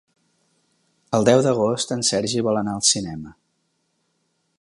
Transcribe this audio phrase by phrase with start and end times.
[1.17, 3.35] El deu d'agost en Sergi vol anar al cinema.